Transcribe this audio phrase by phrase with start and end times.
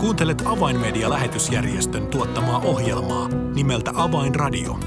[0.00, 4.80] Kuuntelet Avainmedia-lähetysjärjestön tuottamaa ohjelmaa nimeltä Avainradio.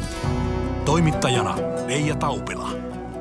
[0.85, 1.57] Toimittajana
[1.87, 2.69] Leija Taupila.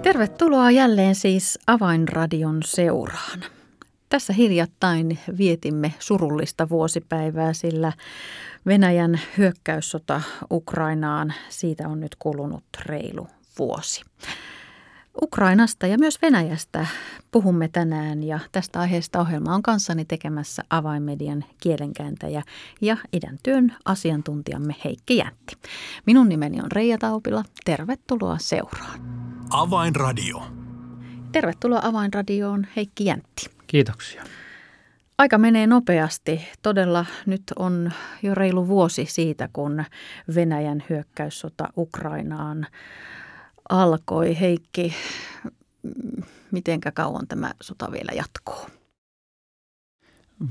[0.03, 3.45] Tervetuloa jälleen siis Avainradion seuraan.
[4.09, 7.93] Tässä hiljattain vietimme surullista vuosipäivää, sillä
[8.67, 10.21] Venäjän hyökkäyssota
[10.51, 13.27] Ukrainaan, siitä on nyt kulunut reilu
[13.59, 14.03] vuosi.
[15.23, 16.87] Ukrainasta ja myös Venäjästä
[17.31, 22.43] puhumme tänään ja tästä aiheesta ohjelma on kanssani tekemässä avainmedian kielenkääntäjä
[22.81, 25.57] ja idän työn asiantuntijamme Heikki Jäntti.
[26.07, 27.45] Minun nimeni on Reija Taupila.
[27.65, 29.01] Tervetuloa seuraan.
[29.51, 30.43] Avainradio.
[31.33, 33.51] Tervetuloa Avainradioon Heikki Jäntti.
[33.67, 34.25] Kiitoksia.
[35.19, 36.49] Aika menee nopeasti.
[36.63, 37.93] Todella nyt on
[38.23, 39.85] jo reilu vuosi siitä, kun
[40.35, 42.67] Venäjän hyökkäyssota Ukrainaan
[43.71, 44.41] alkoi.
[44.41, 44.95] Heikki,
[46.51, 48.71] mitenkä kauan tämä sota vielä jatkuu?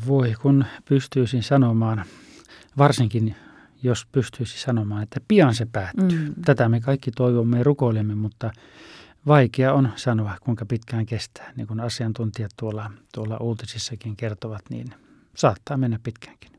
[0.07, 2.05] Voi, kun pystyisin sanomaan,
[2.77, 3.35] varsinkin
[3.83, 6.19] jos pystyisi sanomaan, että pian se päättyy.
[6.19, 6.33] Mm.
[6.45, 8.51] Tätä me kaikki toivomme ja rukoilemme, mutta
[9.27, 11.53] vaikea on sanoa, kuinka pitkään kestää.
[11.55, 14.87] Niin kuin asiantuntijat tuolla, tuolla uutisissakin kertovat, niin
[15.35, 16.51] saattaa mennä pitkäänkin.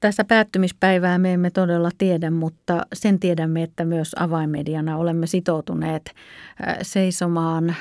[0.00, 6.10] Tässä päättymispäivää me emme todella tiedä, mutta sen tiedämme, että myös avainmediana olemme sitoutuneet
[6.68, 7.76] äh, seisomaan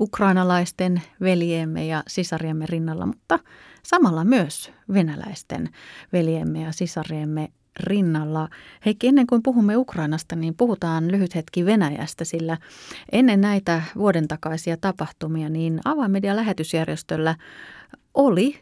[0.00, 3.38] ukrainalaisten veljemme ja sisariemme rinnalla, mutta
[3.82, 5.68] samalla myös venäläisten
[6.12, 7.48] veljemme ja sisariemme
[7.80, 8.48] rinnalla.
[8.86, 12.58] Heikki, ennen kuin puhumme Ukrainasta, niin puhutaan lyhyt hetki Venäjästä, sillä
[13.12, 17.34] ennen näitä vuoden takaisia tapahtumia, niin Avainmedian lähetysjärjestöllä
[18.14, 18.60] oli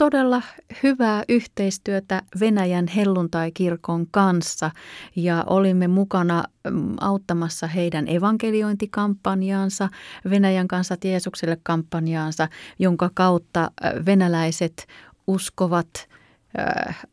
[0.00, 0.42] todella
[0.82, 4.70] hyvää yhteistyötä Venäjän helluntai-kirkon kanssa.
[5.16, 9.88] Ja olimme mukana mm, auttamassa heidän evankeliointikampanjaansa,
[10.30, 12.48] Venäjän kanssa Jeesukselle kampanjaansa,
[12.78, 13.70] jonka kautta
[14.06, 14.86] venäläiset
[15.26, 16.08] uskovat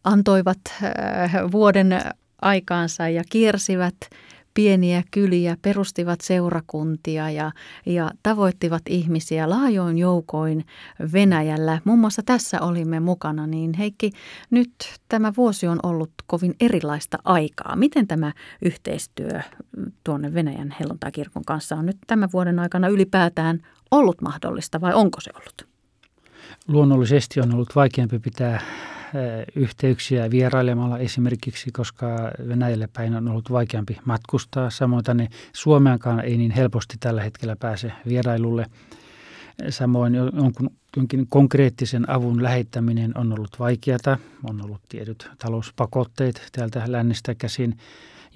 [0.03, 0.61] antoivat
[1.51, 2.01] vuoden
[2.41, 3.95] aikaansa ja kiersivät
[4.57, 7.51] pieniä kyliä, perustivat seurakuntia ja,
[7.85, 10.65] ja tavoittivat ihmisiä laajoin joukoin
[11.13, 11.81] Venäjällä.
[11.83, 14.11] Muun muassa tässä olimme mukana, niin Heikki,
[14.49, 14.71] nyt
[15.09, 17.75] tämä vuosi on ollut kovin erilaista aikaa.
[17.75, 19.41] Miten tämä yhteistyö
[20.03, 23.59] tuonne Venäjän helluntakirkon kanssa on nyt tämän vuoden aikana ylipäätään
[23.91, 25.67] ollut mahdollista vai onko se ollut?
[26.67, 28.61] Luonnollisesti on ollut vaikeampi pitää
[29.55, 32.07] yhteyksiä vierailemalla esimerkiksi, koska
[32.47, 34.69] Venäjälle päin on ollut vaikeampi matkustaa.
[34.69, 38.65] Samoin tänne Suomeenkaan ei niin helposti tällä hetkellä pääse vierailulle.
[39.69, 44.17] Samoin jonkun, jonkin konkreettisen avun lähettäminen on ollut vaikeata.
[44.43, 47.77] On ollut tietyt talouspakotteet täältä lännestä käsin,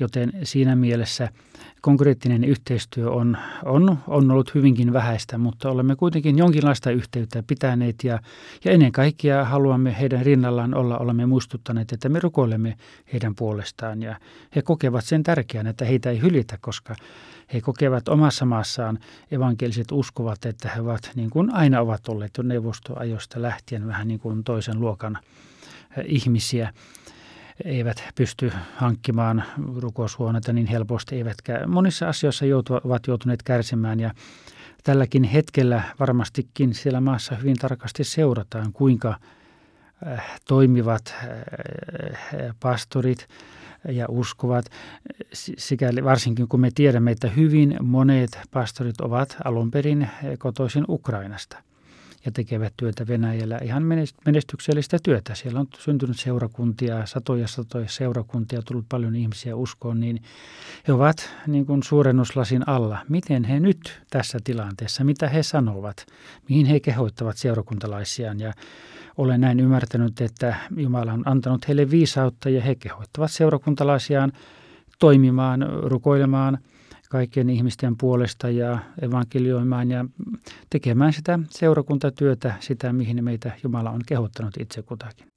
[0.01, 1.29] joten siinä mielessä–
[1.81, 8.19] konkreettinen yhteistyö on, on, on ollut hyvinkin vähäistä, mutta olemme kuitenkin jonkinlaista yhteyttä pitäneet ja,
[8.66, 12.78] ja ennen kaikkea haluamme heidän rinnallaan olla, olemme muistuttaneet, että me rukoilemme
[13.13, 14.16] heidän puolestaan ja
[14.56, 16.95] he kokevat sen tärkeän, että heitä ei hylitä, koska
[17.53, 19.00] he kokevat omassa maassaan
[19.31, 24.19] evankeliset uskovat, että he ovat niin kuin aina ovat olleet jo neuvostoajosta lähtien vähän niin
[24.19, 25.18] kuin toisen luokan
[26.06, 26.73] ihmisiä
[27.66, 29.44] eivät pysty hankkimaan
[29.76, 34.00] rukoushuoneita niin helposti, eivätkä monissa asioissa joutu, ovat joutuneet kärsimään.
[34.00, 34.14] Ja
[34.84, 39.16] tälläkin hetkellä varmastikin siellä maassa hyvin tarkasti seurataan, kuinka
[40.08, 41.30] äh, toimivat äh,
[42.60, 43.28] pastorit
[43.90, 44.66] ja uskovat,
[45.34, 51.58] sikäli varsinkin kun me tiedämme, että hyvin monet pastorit ovat alun perin kotoisin Ukrainasta–
[52.26, 53.84] ja tekevät työtä Venäjällä ihan
[54.26, 55.36] menestyksellistä työtä.
[55.36, 60.22] Siellä on syntynyt seurakuntia, satoja satoja seurakuntia, tullut paljon ihmisiä uskoon, niin
[60.88, 62.98] he ovat niin kuin suurennuslasin alla.
[63.10, 66.06] Miten he nyt tässä tilanteessa, mitä he sanovat,
[66.50, 68.54] mihin he kehoittavat seurakuntalaisiaan ja
[69.18, 74.31] olen näin ymmärtänyt, että Jumala on antanut heille viisautta ja he kehoittavat seurakuntalaisiaan
[75.00, 76.58] toimimaan, rukoilemaan–
[77.12, 80.06] kaikkien ihmisten puolesta ja evankelioimaan ja
[80.70, 85.28] tekemään sitä seurakuntatyötä, sitä mihin meitä Jumala on kehottanut itse kutakin.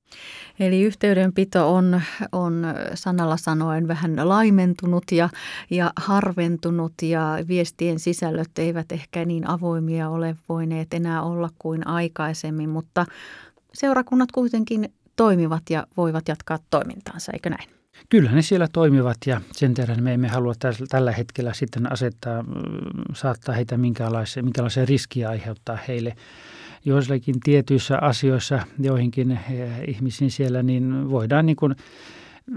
[0.60, 2.00] Eli yhteydenpito on,
[2.32, 5.28] on sanalla sanoen vähän laimentunut ja,
[5.70, 12.70] ja harventunut ja viestien sisällöt eivät ehkä niin avoimia ole voineet enää olla kuin aikaisemmin,
[12.70, 13.06] mutta
[13.72, 17.73] seurakunnat kuitenkin toimivat ja voivat jatkaa toimintaansa, eikö näin?
[18.10, 20.54] Kyllä ne siellä toimivat ja sen tähden me emme halua
[20.88, 22.50] tällä hetkellä sitten asettaa, mm,
[23.14, 26.16] saattaa heitä minkälaiseen, minkälaiseen riskiä aiheuttaa heille.
[26.84, 29.40] Joillakin tietyissä asioissa joihinkin eh,
[29.88, 31.74] ihmisiin siellä, niin voidaan niin kuin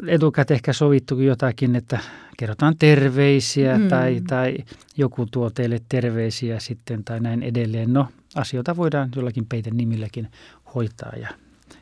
[0.08, 2.00] etukäteen ehkä sovittu jotakin, että
[2.38, 3.88] kerrotaan terveisiä mm.
[3.88, 4.58] tai, tai
[4.98, 7.94] joku tuo teille terveisiä sitten tai näin edelleen.
[7.94, 10.28] No, asioita voidaan jollakin peiten nimilläkin
[10.76, 11.30] hoitaa ja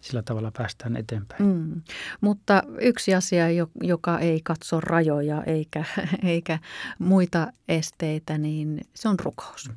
[0.05, 1.45] sillä tavalla päästään eteenpäin.
[1.45, 1.81] Mm.
[2.21, 3.45] Mutta yksi asia,
[3.83, 5.83] joka ei katso rajoja eikä,
[6.23, 6.59] eikä
[6.99, 9.69] muita esteitä, niin se on rukous.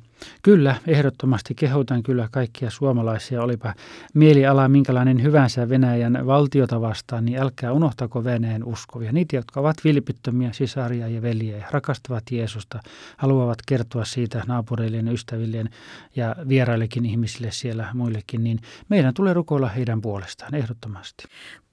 [0.43, 3.73] Kyllä, ehdottomasti kehotan kyllä kaikkia suomalaisia, olipa
[4.13, 9.11] mieliala minkälainen hyvänsä Venäjän valtiota vastaan, niin älkää unohtako Venäjän uskovia.
[9.11, 12.79] Niitä, jotka ovat vilpittömiä sisaria ja veljiä, rakastavat Jeesusta,
[13.17, 15.69] haluavat kertoa siitä naapureilleen, ystävilleen
[16.15, 21.23] ja vieraillekin ihmisille siellä muillekin, niin meidän tulee rukoilla heidän puolestaan ehdottomasti.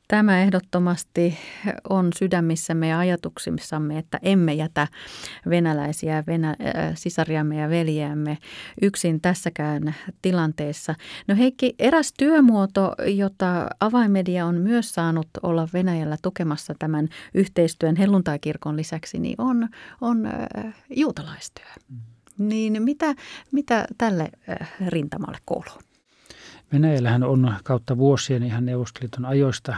[0.08, 1.38] Tämä ehdottomasti
[1.88, 4.88] on sydämissämme ja ajatuksissamme, että emme jätä
[5.50, 8.38] venäläisiä venä, äh, sisariamme ja veljeämme
[8.82, 10.94] yksin tässäkään tilanteessa.
[11.28, 18.76] No Heikki, eräs työmuoto, jota avainmedia on myös saanut olla Venäjällä tukemassa tämän yhteistyön helluntaikirkon
[18.76, 19.68] lisäksi, niin on,
[20.00, 21.66] on äh, juutalaistyö.
[21.88, 21.96] Mm.
[22.38, 23.14] Niin mitä,
[23.52, 25.85] mitä tälle äh, rintamalle kuuluu?
[26.72, 29.76] Venäjällähän on kautta vuosien ihan Neuvostoliiton ajoista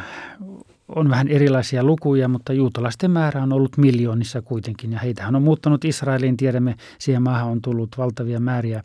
[0.89, 4.93] on vähän erilaisia lukuja, mutta juutalaisten määrä on ollut miljoonissa kuitenkin.
[4.93, 8.83] Ja heitähän on muuttanut Israeliin, tiedämme, siihen maahan on tullut valtavia määriä,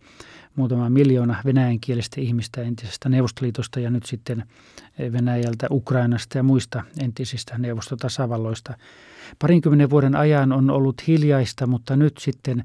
[0.55, 4.43] muutama miljoona venäjänkielistä ihmistä entisestä Neuvostoliitosta ja nyt sitten
[5.11, 8.73] Venäjältä, Ukrainasta ja muista entisistä neuvostotasavalloista.
[9.39, 12.63] Parinkymmenen vuoden ajan on ollut hiljaista, mutta nyt sitten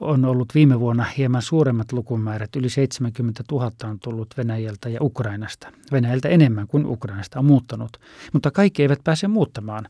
[0.00, 2.56] on ollut viime vuonna hieman suuremmat lukumäärät.
[2.56, 5.68] Yli 70 000 on tullut Venäjältä ja Ukrainasta.
[5.92, 7.96] Venäjältä enemmän kuin Ukrainasta on muuttanut.
[8.32, 9.86] Mutta kaikki eivät pääse muuttamaan.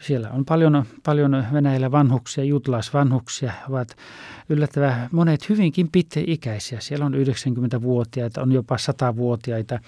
[0.00, 3.52] Siellä on paljon, paljon Venäjällä vanhuksia, juutalaisvanhuksia.
[3.68, 3.96] Ovat
[4.48, 6.80] yllättävän monet hyvinkin pitkäikäisiä.
[6.80, 9.80] Siellä on 90-vuotiaita, on jopa 100-vuotiaita.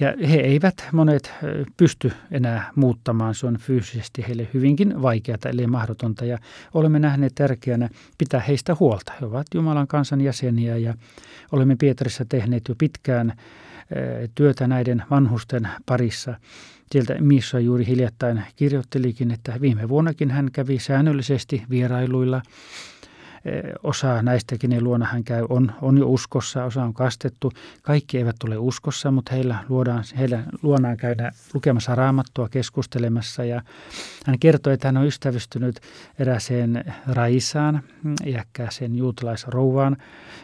[0.00, 1.32] Ja he eivät monet
[1.76, 3.34] pysty enää muuttamaan.
[3.34, 6.24] Se on fyysisesti heille hyvinkin vaikeaa, eli mahdotonta.
[6.24, 6.38] Ja
[6.74, 7.88] olemme nähneet tärkeänä
[8.18, 9.12] pitää heistä huolta puolta.
[9.20, 10.94] He ovat Jumalan kansan jäseniä ja
[11.52, 16.34] olemme Pietarissa tehneet jo pitkään eh, työtä näiden vanhusten parissa.
[16.92, 22.42] Sieltä Missa juuri hiljattain kirjoittelikin, että viime vuonnakin hän kävi säännöllisesti vierailuilla–
[23.82, 27.52] Osa näistäkin luona hän käy on, on jo uskossa, osa on kastettu.
[27.82, 33.44] Kaikki eivät tule uskossa, mutta heillä, luodaan, heillä luonaan käydä lukemassa raamattua, keskustelemassa.
[33.44, 33.62] Ja
[34.26, 35.80] hän kertoi, että hän on ystävystynyt
[36.18, 37.82] eräseen Raisaan,
[38.26, 39.96] iäkkääseen juutalaisrouvaan.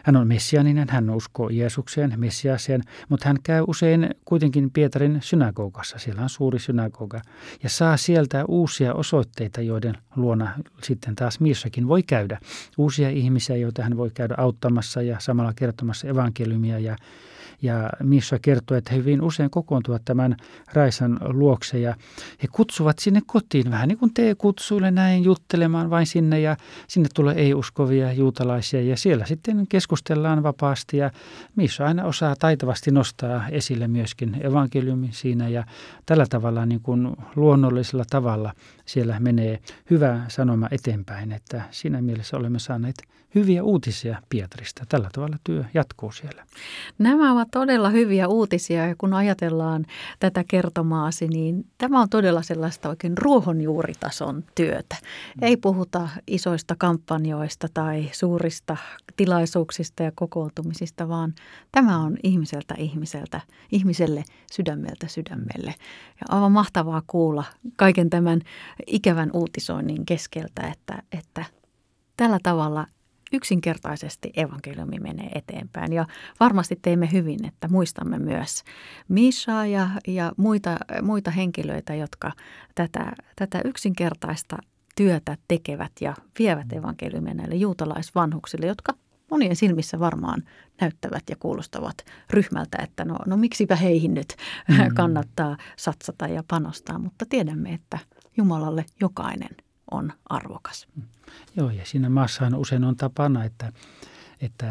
[0.03, 5.97] Hän on messianinen, hän uskoo Jeesukseen, messiaseen, mutta hän käy usein kuitenkin Pietarin synagogassa.
[5.97, 7.21] Siellä on suuri synagoga.
[7.63, 10.51] Ja saa sieltä uusia osoitteita, joiden luona
[10.83, 12.39] sitten taas Miissakin voi käydä
[12.85, 16.95] uusia ihmisiä, joita hän voi käydä auttamassa ja samalla kertomassa evankeliumia ja
[17.61, 20.35] ja Missa kertoo, että he hyvin usein kokoontuvat tämän
[20.73, 21.95] Raisan luokse ja
[22.43, 26.57] he kutsuvat sinne kotiin vähän niin kuin te kutsuille näin juttelemaan vain sinne ja
[26.87, 31.11] sinne tulee ei-uskovia juutalaisia ja siellä sitten keskustellaan vapaasti ja
[31.55, 35.63] Missa aina osaa taitavasti nostaa esille myöskin evankeliumin siinä ja
[36.05, 38.53] tällä tavalla niin kuin luonnollisella tavalla
[38.85, 39.59] siellä menee
[39.89, 42.95] hyvä sanoma eteenpäin, että siinä mielessä olemme saaneet
[43.35, 44.85] hyviä uutisia Pietarista.
[44.89, 46.43] Tällä tavalla työ jatkuu siellä.
[46.97, 49.85] Nämä ovat todella hyviä uutisia ja kun ajatellaan
[50.19, 54.95] tätä kertomaasi, niin tämä on todella sellaista oikein ruohonjuuritason työtä.
[55.41, 58.77] Ei puhuta isoista kampanjoista tai suurista
[59.17, 61.33] tilaisuuksista ja kokoontumisista, vaan
[61.71, 65.75] tämä on ihmiseltä ihmiseltä, ihmiselle sydämeltä sydämelle.
[66.21, 67.43] Ja aivan mahtavaa kuulla
[67.75, 68.41] kaiken tämän
[68.87, 71.45] ikävän uutisoinnin keskeltä, että, että
[72.17, 72.87] tällä tavalla
[73.31, 75.93] yksinkertaisesti evankeliumi menee eteenpäin.
[75.93, 76.05] Ja
[76.39, 78.63] varmasti teemme hyvin, että muistamme myös
[79.07, 82.31] Mishaa ja, ja muita, muita henkilöitä, jotka
[82.75, 84.57] tätä, tätä yksinkertaista
[84.95, 88.93] työtä tekevät ja vievät evankeliumia näille juutalaisvanhuksille, jotka
[89.31, 90.43] monien silmissä varmaan
[90.81, 91.97] näyttävät ja kuulostavat
[92.29, 94.35] ryhmältä, että no, no miksipä heihin nyt
[94.67, 94.75] mm.
[94.95, 97.99] kannattaa satsata ja panostaa, mutta tiedämme, että
[98.37, 100.87] Jumalalle jokainen on arvokas.
[101.55, 103.71] Joo, ja siinä maassahan usein on tapana, että,
[104.41, 104.67] että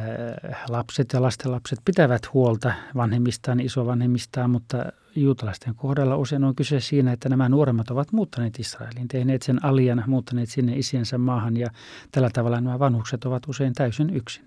[0.68, 4.84] lapset ja lastenlapset pitävät huolta vanhemmistaan, isovanhemmistaan, mutta
[5.16, 10.04] juutalaisten kohdalla usein on kyse siinä, että nämä nuoremmat ovat muuttaneet Israeliin, tehneet sen alian,
[10.06, 11.68] muuttaneet sinne isiensä maahan ja
[12.12, 14.44] tällä tavalla nämä vanhukset ovat usein täysin yksin.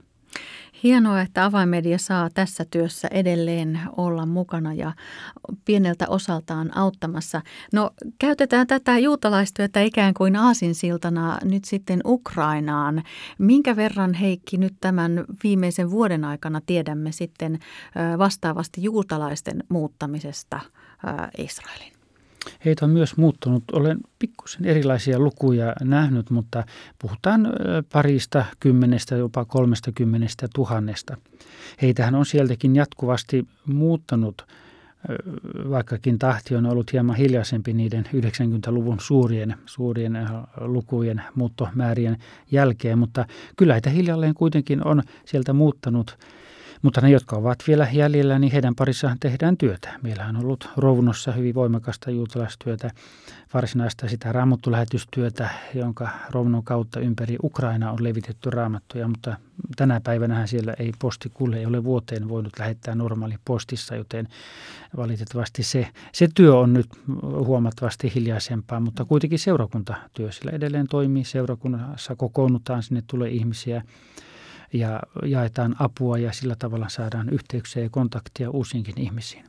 [0.84, 4.92] Hienoa, että avainmedia saa tässä työssä edelleen olla mukana ja
[5.66, 7.42] pieneltä osaltaan auttamassa.
[7.74, 13.04] No käytetään tätä juutalaistyötä ikään kuin aasinsiltana nyt sitten Ukrainaan.
[13.38, 17.60] Minkä verran Heikki nyt tämän viimeisen vuoden aikana tiedämme sitten
[18.18, 20.60] vastaavasti juutalaisten muuttamisesta
[21.38, 21.97] Israelin?
[22.66, 23.64] Heitä on myös muuttunut.
[23.72, 26.64] Olen pikkusen erilaisia lukuja nähnyt, mutta
[27.02, 27.48] puhutaan
[27.94, 31.18] parista kymmenestä, jopa kolmesta kymmenestä tuhannesta.
[31.82, 34.46] Heitähän on sieltäkin jatkuvasti muuttanut
[35.70, 40.30] vaikkakin tahti on ollut hieman hiljaisempi niiden 90-luvun suurien, suurien
[40.62, 42.18] lukujen muuttomäärien
[42.52, 43.26] jälkeen, mutta
[43.56, 46.18] kyllä heitä hiljalleen kuitenkin on sieltä muuttanut
[46.82, 49.90] mutta ne, jotka ovat vielä jäljellä, niin heidän parissaan tehdään työtä.
[50.02, 52.92] Meillä on ollut Rovnossa hyvin voimakasta juutalaistyötä,
[53.54, 59.38] varsinaista sitä raamattulähetystyötä, jonka Rovnon kautta ympäri Ukraina on levitetty raamattuja, mutta
[59.76, 64.28] tänä päivänä siellä ei posti kulle, ei ole vuoteen voinut lähettää normaali postissa, joten
[64.98, 66.88] valitettavasti se, se työ on nyt
[67.22, 71.24] huomattavasti hiljaisempaa, mutta kuitenkin seurakuntatyö sillä edelleen toimii.
[71.24, 73.84] Seurakunnassa kokoonnutaan, sinne tulee ihmisiä
[74.74, 79.46] ja jaetaan apua ja sillä tavalla saadaan yhteyksiä ja kontaktia uusinkin ihmisiin.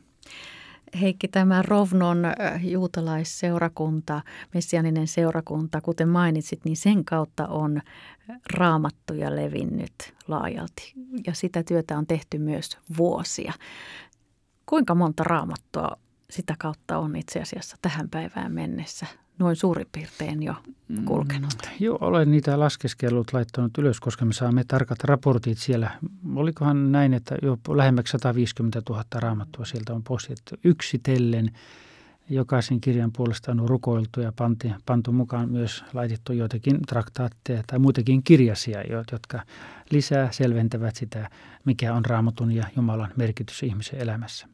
[1.01, 2.19] Heikki, tämä Rovnon
[2.63, 4.23] juutalaisseurakunta,
[4.55, 7.83] messianinen seurakunta, kuten mainitsit, niin sen kautta on
[8.55, 10.93] raamattuja levinnyt laajalti
[11.27, 13.53] ja sitä työtä on tehty myös vuosia.
[14.67, 15.91] Kuinka monta raamattua
[16.31, 19.07] sitä kautta on itse asiassa tähän päivään mennessä
[19.39, 20.55] noin suurin piirtein jo
[21.05, 21.55] kulkenut?
[21.65, 25.91] Mm, joo, olen niitä laskeskellut, laittanut ylös, koska me saamme tarkat raportit siellä.
[26.35, 31.51] Olikohan näin, että jo lähemmäksi 150 000 raamattua sieltä on postettu yksitellen.
[32.31, 38.23] Jokaisen kirjan puolesta on rukoiltu ja panti, pantu mukaan myös laitettu joitakin traktaatteja tai muitakin
[38.23, 39.43] kirjasia, jotka
[39.91, 41.31] lisää selventävät sitä,
[41.65, 44.47] mikä on raamatun ja Jumalan merkitys ihmisen elämässä.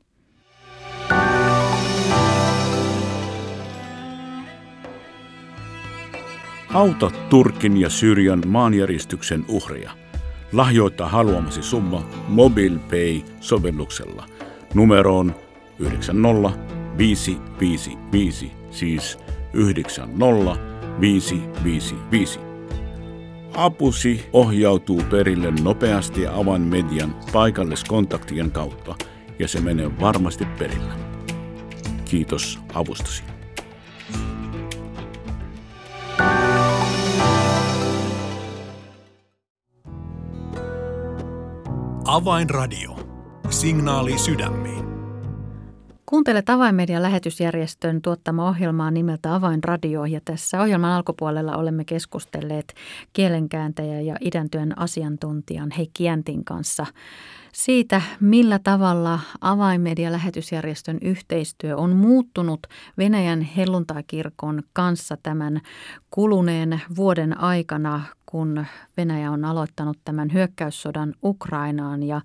[6.74, 9.90] Auta Turkin ja Syyrian maanjäristyksen uhria.
[10.52, 14.24] Lahjoita haluamasi summa MobilePay-sovelluksella
[14.74, 15.34] numeroon
[15.78, 19.18] 90555, siis
[19.52, 22.40] 90555.
[23.56, 28.94] Apusi ohjautuu perille nopeasti avainmedian paikalliskontaktien kautta
[29.38, 30.94] ja se menee varmasti perillä.
[32.04, 33.33] Kiitos avustasi.
[42.06, 42.99] Avainradio.
[43.50, 44.84] Signaali sydämiin.
[46.06, 52.75] Kuuntelet Avainmedian lähetysjärjestön tuottama ohjelmaa nimeltä Avainradio ja tässä ohjelman alkupuolella olemme keskustelleet
[53.12, 56.87] kielenkääntäjä ja idäntyön asiantuntijan Heikki Jäntin kanssa
[57.52, 62.66] siitä, millä tavalla Avainmedian lähetysjärjestön yhteistyö on muuttunut
[62.99, 65.61] Venäjän helluntaikirkon kanssa tämän
[66.11, 68.00] kuluneen vuoden aikana,
[68.34, 72.20] kun Venäjä on aloittanut tämän hyökkäyssodan Ukrainaan ja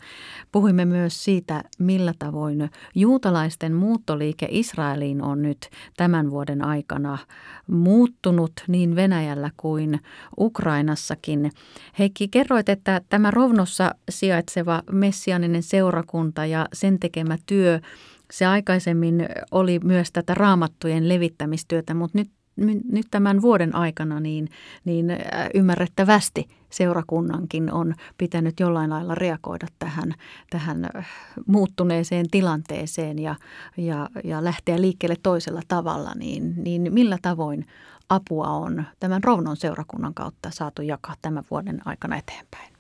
[0.51, 7.17] puhuimme myös siitä, millä tavoin juutalaisten muuttoliike Israeliin on nyt tämän vuoden aikana
[7.67, 9.99] muuttunut niin Venäjällä kuin
[10.39, 11.51] Ukrainassakin.
[11.99, 17.79] Heikki, kerroit, että tämä Rovnossa sijaitseva messianinen seurakunta ja sen tekemä työ
[18.31, 22.29] se aikaisemmin oli myös tätä raamattujen levittämistyötä, mutta nyt
[22.91, 24.49] nyt tämän vuoden aikana niin,
[24.85, 25.17] niin äh,
[25.53, 30.13] ymmärrettävästi seurakunnankin on pitänyt jollain lailla reagoida tähän,
[30.49, 31.07] tähän äh,
[31.47, 33.35] muuttuneeseen tilanteeseen ja,
[33.77, 37.65] ja, ja lähteä liikkeelle toisella tavalla, niin, niin millä tavoin
[38.09, 42.73] apua on tämän Rovnon seurakunnan kautta saatu jakaa tämän vuoden aikana eteenpäin?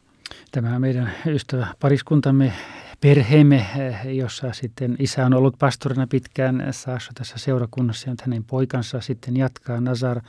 [0.51, 2.53] Tämä meidän ystävä pariskuntamme
[3.01, 3.65] perheemme,
[4.05, 9.81] jossa sitten isä on ollut pastorina pitkään Saassa tässä seurakunnassa ja hänen poikansa sitten jatkaa
[9.81, 10.21] Nazar.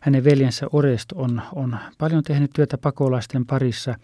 [0.00, 3.94] Hänen veljensä Orest on, on paljon tehnyt työtä pakolaisten parissa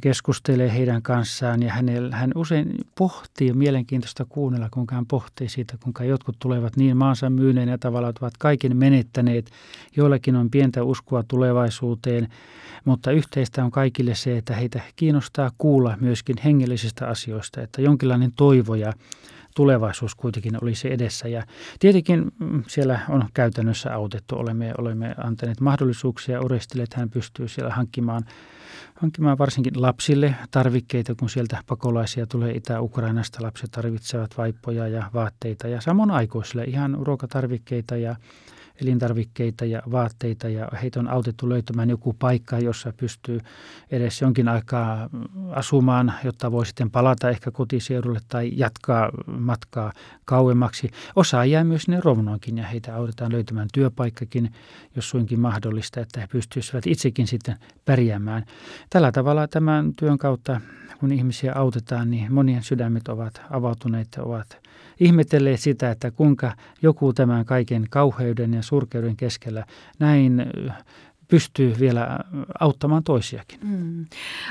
[0.00, 6.04] keskustelee heidän kanssaan ja hänellä, hän usein pohtii, mielenkiintoista kuunnella, kuinka hän pohtii siitä, kuinka
[6.04, 9.50] jotkut tulevat niin maansa myyneen ja tavallaan ovat kaiken menettäneet.
[9.96, 12.28] Joillakin on pientä uskoa tulevaisuuteen,
[12.84, 18.74] mutta yhteistä on kaikille se, että heitä kiinnostaa kuulla myöskin hengellisistä asioista, että jonkinlainen toivo
[18.74, 18.92] ja
[19.54, 21.28] tulevaisuus kuitenkin olisi edessä.
[21.28, 21.42] Ja
[21.78, 24.36] tietenkin mm, siellä on käytännössä autettu.
[24.36, 28.22] Olemme, olemme antaneet mahdollisuuksia Orestille, että hän pystyy siellä hankkimaan
[28.94, 33.42] hankkimaan varsinkin lapsille tarvikkeita, kun sieltä pakolaisia tulee Itä-Ukrainasta.
[33.42, 38.16] Lapset tarvitsevat vaippoja ja vaatteita ja samoin aikuisille ihan ruokatarvikkeita ja
[38.80, 43.40] elintarvikkeita ja vaatteita ja heitä on autettu löytämään joku paikka, jossa pystyy
[43.90, 45.08] edes jonkin aikaa
[45.50, 49.92] asumaan, jotta voi sitten palata ehkä kotiseudulle tai jatkaa matkaa
[50.24, 50.90] kauemmaksi.
[51.16, 54.52] Osa jää myös ne rovnoonkin ja heitä autetaan löytämään työpaikkakin,
[54.96, 58.44] jos suinkin mahdollista, että he pystyisivät itsekin sitten pärjäämään.
[58.90, 60.60] Tällä tavalla tämän työn kautta
[60.98, 64.63] kun ihmisiä autetaan, niin monien sydämet ovat avautuneet ovat
[65.00, 69.66] ihmetelleet sitä, että kuinka joku tämän kaiken kauheuden ja surkeuden keskellä
[69.98, 70.46] näin
[71.28, 72.18] pystyy vielä
[72.60, 73.58] auttamaan toisiakin.
[73.62, 74.06] Mm.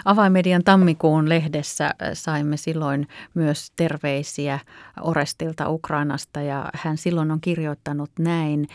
[0.05, 4.59] Avaimedian tammikuun lehdessä saimme silloin myös terveisiä
[5.01, 8.67] Orestilta Ukrainasta ja hän silloin on kirjoittanut näin.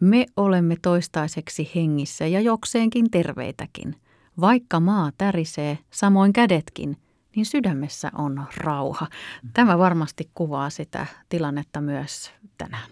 [0.00, 3.96] Me olemme toistaiseksi hengissä ja jokseenkin terveitäkin.
[4.40, 6.96] Vaikka maa tärisee, samoin kädetkin,
[7.36, 9.06] niin sydämessä on rauha.
[9.54, 12.88] Tämä varmasti kuvaa sitä tilannetta myös tänään.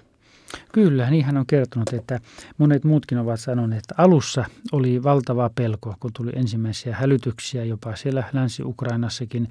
[0.73, 2.21] Kyllä, niin hän on kertonut, että
[2.59, 8.25] monet muutkin ovat sanoneet, että alussa oli valtavaa pelkoa, kun tuli ensimmäisiä hälytyksiä jopa siellä
[8.33, 9.49] Länsi-Ukrainassakin,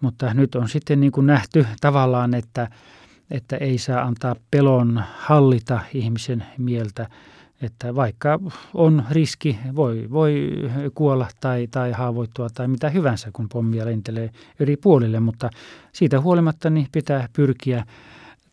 [0.00, 2.70] mutta nyt on sitten niin kuin nähty tavallaan, että,
[3.30, 7.08] että ei saa antaa pelon hallita ihmisen mieltä,
[7.62, 8.38] että vaikka
[8.74, 10.50] on riski, voi, voi
[10.94, 15.50] kuolla tai, tai haavoittua tai mitä hyvänsä, kun pommia lentelee eri puolille, mutta
[15.92, 17.84] siitä huolimatta niin pitää pyrkiä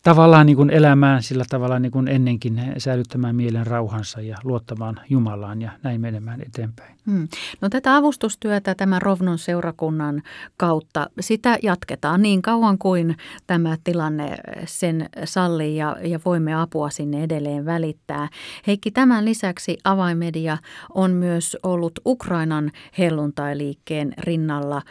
[0.03, 5.61] tavallaan niin kuin elämään sillä tavalla niin kuin ennenkin säilyttämään mielen rauhansa ja luottamaan Jumalaan
[5.61, 6.95] ja näin menemään eteenpäin.
[7.05, 7.27] Hmm.
[7.61, 10.21] No tätä avustustyötä tämän Rovnon seurakunnan
[10.57, 13.17] kautta, sitä jatketaan niin kauan kuin
[13.47, 18.29] tämä tilanne sen sallii ja, ja voimme apua sinne edelleen välittää.
[18.67, 20.57] Heikki, tämän lisäksi avaimedia
[20.93, 24.81] on myös ollut Ukrainan helluntailiikkeen rinnalla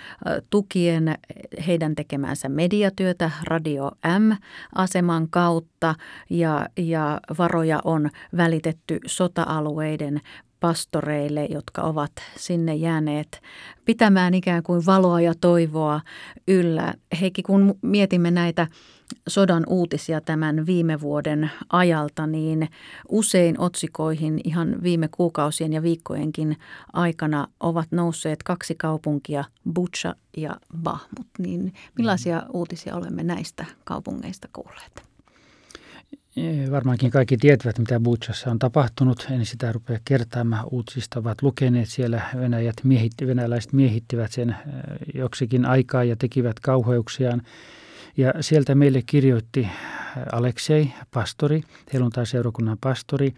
[0.50, 1.14] tukien
[1.66, 3.90] heidän tekemänsä mediatyötä Radio
[5.02, 5.94] M-aseman kautta
[6.30, 10.21] ja, ja varoja on välitetty sota-alueiden
[10.62, 13.42] pastoreille, jotka ovat sinne jääneet
[13.85, 16.00] pitämään ikään kuin valoa ja toivoa
[16.49, 16.95] yllä.
[17.21, 18.66] Heikki, kun mietimme näitä
[19.28, 22.69] sodan uutisia tämän viime vuoden ajalta, niin
[23.09, 26.57] usein otsikoihin ihan viime kuukausien ja viikkojenkin
[26.92, 31.26] aikana ovat nousseet kaksi kaupunkia, Butcha ja Bahmut.
[31.38, 35.12] Niin millaisia uutisia olemme näistä kaupungeista kuulleet?
[36.71, 39.27] Varmaankin kaikki tietävät, mitä Butchassa on tapahtunut.
[39.31, 40.65] En sitä rupea kertaamaan.
[40.71, 42.23] Uutisista ovat lukeneet siellä.
[42.41, 44.57] Venäjät miehitti, venäläiset miehittivät sen
[45.15, 47.43] joksikin aikaa ja tekivät kauheuksiaan.
[48.17, 49.69] Ja sieltä meille kirjoitti
[50.33, 51.62] Aleksei, pastori,
[51.93, 53.35] helluntai-seurakunnan pastori.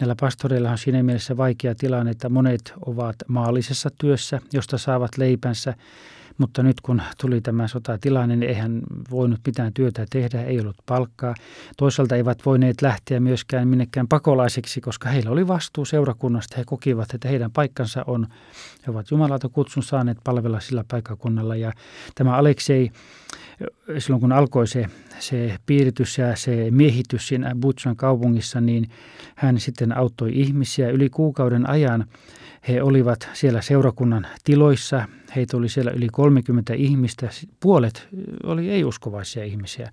[0.00, 5.74] Näillä pastoreilla on siinä mielessä vaikea tilanne, että monet ovat maallisessa työssä, josta saavat leipänsä
[6.38, 11.34] mutta nyt kun tuli tämä sotatilanne, niin eihän voinut mitään työtä tehdä, ei ollut palkkaa.
[11.76, 16.56] Toisaalta eivät voineet lähteä myöskään minnekään pakolaisiksi, koska heillä oli vastuu seurakunnasta.
[16.58, 18.26] He kokivat, että heidän paikkansa on,
[18.86, 21.56] he ovat Jumalalta kutsun saaneet palvella sillä paikkakunnalla.
[21.56, 21.72] Ja
[22.14, 22.90] tämä Aleksei,
[23.98, 24.86] silloin kun alkoi se,
[25.18, 28.88] se piiritys ja se miehitys siinä Butsan kaupungissa, niin
[29.34, 32.04] hän sitten auttoi ihmisiä yli kuukauden ajan.
[32.68, 37.28] He olivat siellä seurakunnan tiloissa, heitä oli siellä yli 30 ihmistä,
[37.60, 38.08] puolet
[38.44, 39.90] oli ei-uskovaisia ihmisiä.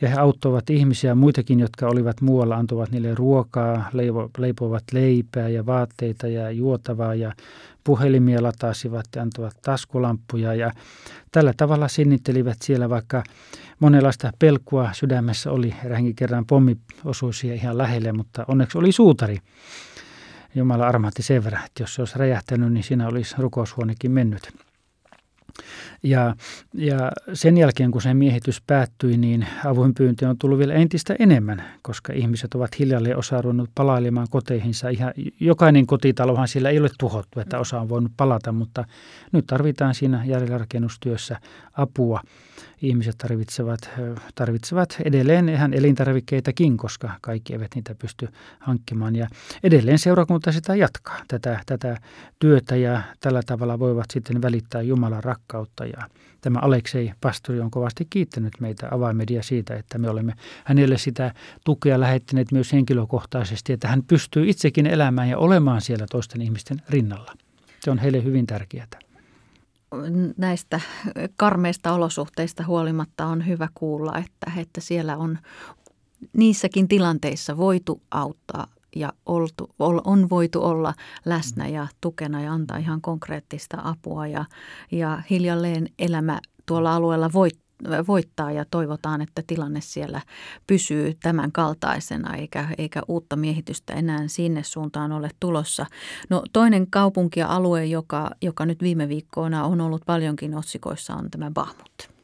[0.00, 5.66] Ja he auttoivat ihmisiä, muitakin, jotka olivat muualla, antoivat niille ruokaa, leipo, leipoivat leipää ja
[5.66, 7.32] vaatteita ja juotavaa ja
[7.86, 10.54] puhelimia latasivat ja antoivat taskulampuja.
[10.54, 10.72] Ja
[11.32, 13.22] tällä tavalla sinnittelivät siellä, vaikka
[13.78, 15.74] monenlaista pelkua sydämessä oli.
[15.84, 19.38] Eräänkin kerran pommi osui ihan lähelle, mutta onneksi oli suutari,
[20.54, 24.65] Jumala armahti sen verran, että jos se olisi räjähtänyt, niin siinä olisi rukoushuonekin mennyt.
[26.02, 26.34] Ja,
[26.74, 32.12] ja sen jälkeen, kun se miehitys päättyi, niin avunpyyntö on tullut vielä entistä enemmän, koska
[32.12, 34.88] ihmiset ovat hiljalleen osa ruvennut palailemaan koteihinsa.
[34.88, 38.84] Ihan, jokainen kotitalohan siellä ei ole tuhottu, että osa on voinut palata, mutta
[39.32, 41.40] nyt tarvitaan siinä jälleenrakennustyössä
[41.72, 42.20] apua
[42.82, 43.90] ihmiset tarvitsevat,
[44.34, 48.28] tarvitsevat edelleen ihan elintarvikkeitakin, koska kaikki eivät niitä pysty
[48.60, 49.16] hankkimaan.
[49.16, 49.28] Ja
[49.62, 52.00] edelleen seurakunta sitä jatkaa, tätä, tätä
[52.38, 55.84] työtä ja tällä tavalla voivat sitten välittää Jumalan rakkautta.
[55.84, 56.08] Ja
[56.40, 60.32] tämä Aleksei pastori on kovasti kiittänyt meitä avaimedia siitä, että me olemme
[60.64, 61.34] hänelle sitä
[61.64, 67.32] tukea lähettäneet myös henkilökohtaisesti, että hän pystyy itsekin elämään ja olemaan siellä toisten ihmisten rinnalla.
[67.80, 68.86] Se on heille hyvin tärkeää
[70.36, 70.80] näistä
[71.36, 75.38] karmeista olosuhteista huolimatta on hyvä kuulla, että, että siellä on
[76.32, 79.70] niissäkin tilanteissa voitu auttaa ja oltu,
[80.04, 80.94] on voitu olla
[81.24, 84.26] läsnä ja tukena ja antaa ihan konkreettista apua.
[84.26, 84.44] Ja,
[84.92, 87.65] ja hiljalleen elämä tuolla alueella voittaa
[88.08, 90.20] voittaa ja toivotaan, että tilanne siellä
[90.66, 95.86] pysyy tämän kaltaisena eikä, eikä uutta miehitystä enää sinne suuntaan ole tulossa.
[96.28, 101.30] No toinen kaupunki ja alue, joka, joka nyt viime viikkoina on ollut paljonkin otsikoissa, on
[101.30, 102.15] tämä Bahmut.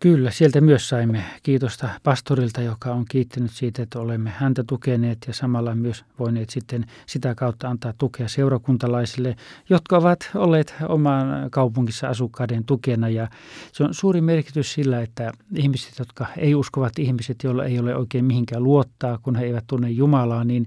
[0.00, 5.34] Kyllä, sieltä myös saimme kiitosta pastorilta, joka on kiittänyt siitä, että olemme häntä tukeneet ja
[5.34, 9.36] samalla myös voineet sitten sitä kautta antaa tukea seurakuntalaisille,
[9.68, 13.08] jotka ovat olleet oman kaupungissa asukkaiden tukena.
[13.08, 13.28] Ja
[13.72, 18.24] se on suuri merkitys sillä, että ihmiset, jotka ei uskovat ihmiset, joilla ei ole oikein
[18.24, 20.66] mihinkään luottaa, kun he eivät tunne Jumalaa, niin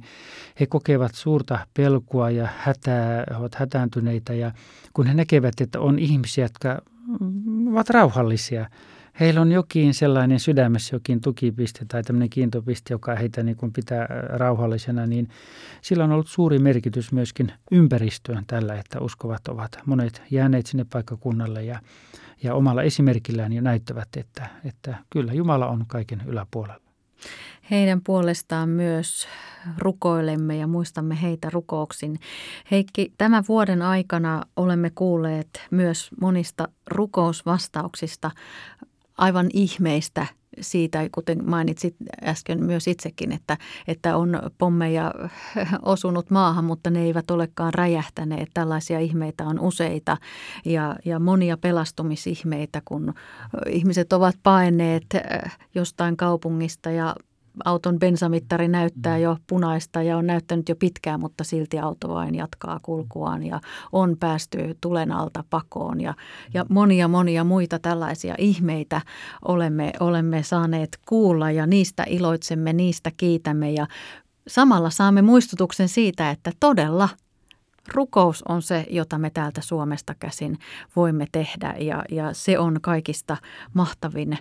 [0.59, 4.51] he kokevat suurta pelkoa ja hätää, ovat hätääntyneitä ja
[4.93, 6.81] kun he näkevät, että on ihmisiä, jotka
[7.71, 8.69] ovat rauhallisia–
[9.19, 14.07] heillä on jokin sellainen sydämessä jokin tukipiste tai tämmöinen kiintopiste, joka heitä niin kuin pitää
[14.29, 15.29] rauhallisena, niin
[15.81, 21.63] sillä on ollut suuri merkitys myöskin ympäristöön tällä, että uskovat ovat monet jääneet sinne paikkakunnalle
[21.63, 21.79] ja,
[22.43, 26.89] ja omalla esimerkillään jo näyttävät, että, että kyllä Jumala on kaiken yläpuolella.
[27.71, 29.27] Heidän puolestaan myös
[29.77, 32.19] rukoilemme ja muistamme heitä rukouksin.
[32.71, 38.31] Heikki, tämän vuoden aikana olemme kuulleet myös monista rukousvastauksista
[39.19, 40.25] aivan ihmeistä
[40.61, 45.13] siitä, kuten mainitsit äsken myös itsekin, että, että on pommeja
[45.81, 48.49] osunut maahan, mutta ne eivät olekaan räjähtäneet.
[48.53, 50.17] Tällaisia ihmeitä on useita
[50.65, 53.13] ja, ja monia pelastumisihmeitä, kun
[53.69, 55.05] ihmiset ovat paineet
[55.75, 57.15] jostain kaupungista ja
[57.65, 62.79] auton bensamittari näyttää jo punaista ja on näyttänyt jo pitkään, mutta silti auto vain jatkaa
[62.81, 63.59] kulkuaan ja
[63.91, 66.01] on päästy tulen alta pakoon.
[66.01, 66.13] Ja,
[66.53, 69.01] ja monia monia muita tällaisia ihmeitä
[69.45, 73.71] olemme, olemme saaneet kuulla ja niistä iloitsemme, niistä kiitämme.
[73.71, 73.87] Ja
[74.47, 77.09] samalla saamme muistutuksen siitä, että todella–
[77.93, 80.57] rukous on se, jota me täältä Suomesta käsin
[80.95, 83.37] voimme tehdä ja, ja se on kaikista
[83.73, 84.37] mahtavin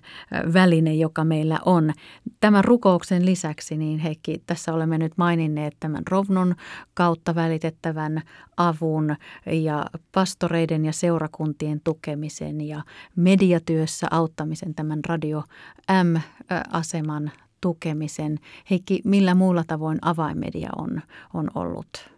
[0.52, 1.92] väline, joka meillä on.
[2.40, 6.54] Tämän rukouksen lisäksi, niin Heikki, tässä olemme nyt maininneet tämän Rovnon
[6.94, 8.22] kautta välitettävän
[8.56, 12.82] avun ja pastoreiden ja seurakuntien tukemisen ja
[13.16, 15.42] mediatyössä auttamisen tämän Radio
[15.90, 18.38] M-aseman tukemisen.
[18.70, 21.02] Heikki, millä muulla tavoin avainmedia on,
[21.34, 22.10] on ollut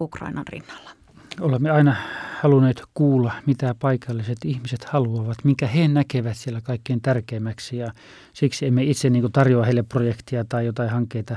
[0.00, 0.90] Ukrainan rinnalla?
[1.40, 1.96] Olemme aina
[2.42, 7.92] halunneet kuulla, mitä paikalliset ihmiset haluavat, minkä he näkevät siellä kaikkein tärkeimmäksi ja
[8.32, 11.36] siksi emme itse niin kuin tarjoa heille projektia tai jotain hankkeita,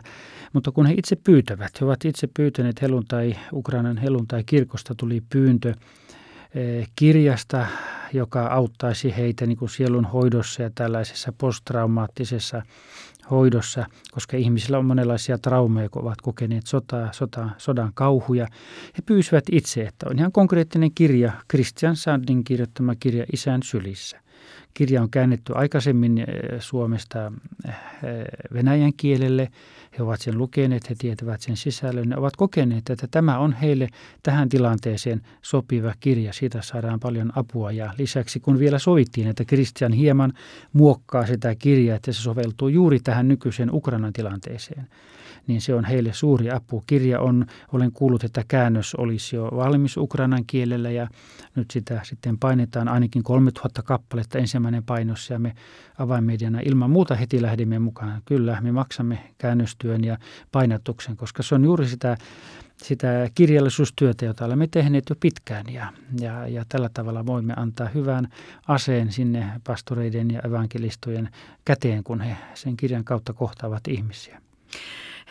[0.54, 5.74] mutta kun he itse pyytävät, he ovat itse pyytäneet heluntai, Ukrainan heluntai kirkosta tuli pyyntö
[6.96, 7.68] kirjasta,
[8.14, 12.62] joka auttaisi heitä niin kuin sielun hoidossa ja tällaisessa posttraumaattisessa
[13.32, 18.48] hoidossa, koska ihmisillä on monenlaisia traumeja, kun ovat kokeneet sotaa, sota, sodan kauhuja.
[18.98, 24.20] He pyysivät itse, että on ihan konkreettinen kirja, Christian Sandin kirjoittama kirja Isän sylissä.
[24.74, 26.26] Kirja on käännetty aikaisemmin eh,
[26.60, 27.32] Suomesta
[27.68, 27.74] eh,
[28.54, 29.52] venäjän kielelle.
[29.98, 32.10] He ovat sen lukeneet, he tietävät sen sisällön.
[32.10, 33.88] Ne ovat kokeneet, että tämä on heille
[34.24, 36.34] tähän tilanteeseen sopiva kirja.
[36.34, 37.72] Siitä saadaan paljon apua.
[37.72, 40.34] Ja lisäksi kun vielä sovittiin, että Christian hieman
[40.74, 44.88] muokkaa sitä kirjaa, että se soveltuu juuri tähän nykyiseen Ukrainan tilanteeseen–
[45.48, 46.84] niin se on heille suuri apu.
[46.88, 51.08] Kirja on, olen kuullut, että käännös olisi jo valmis ukrainan kielellä ja
[51.56, 55.54] nyt sitä sitten painetaan ainakin 3000 kappaletta ensimmäinen painos ja me
[55.98, 58.22] avainmediana ilman muuta heti lähdimme mukaan.
[58.26, 60.18] Kyllä, me maksamme käännöstyön ja
[60.52, 62.18] painatuksen, koska se on juuri sitä
[62.84, 68.28] sitä kirjallisuustyötä, jota olemme tehneet jo pitkään ja, ja, ja tällä tavalla voimme antaa hyvän
[68.68, 71.30] aseen sinne pastoreiden ja evankelistojen
[71.66, 74.42] käteen, kun he sen kirjan kautta kohtaavat ihmisiä.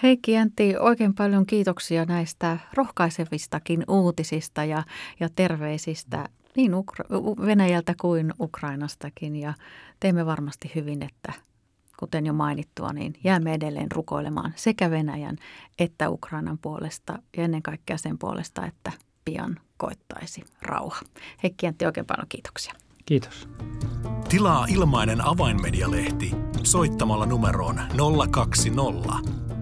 [0.03, 4.83] Heikki Jäntti, oikein paljon kiitoksia näistä rohkaisevistakin uutisista ja,
[5.21, 9.37] ja terveisistä niin Ukra- Venäjältä kuin Ukrainastakin.
[9.37, 9.55] Ja
[10.01, 11.33] teemme varmasti hyvin, että
[11.97, 15.37] kuten jo mainittua, niin jäämme edelleen rukoilemaan sekä Venäjän
[15.79, 18.93] että Ukrainan puolesta ja ennen kaikkea sen puolesta, että
[19.25, 21.01] pian koittaisi rauha.
[21.43, 22.75] Heikki Jäntti, oikein paljon kiitoksia.
[23.05, 23.49] Kiitos.
[24.29, 26.31] Tilaa ilmainen avainmedialehti
[26.63, 27.81] soittamalla numeroon
[28.31, 29.52] 020